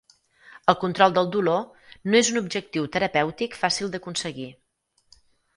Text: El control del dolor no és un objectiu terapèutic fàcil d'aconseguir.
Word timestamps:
El 0.71 0.77
control 0.83 1.13
del 1.17 1.27
dolor 1.35 1.85
no 2.09 2.19
és 2.21 2.31
un 2.35 2.41
objectiu 2.41 2.87
terapèutic 2.97 3.59
fàcil 3.65 3.93
d'aconseguir. 3.97 4.49